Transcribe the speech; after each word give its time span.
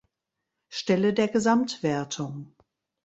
Stelle 0.69 1.13
der 1.13 1.27
Gesamtwertung. 1.27 2.55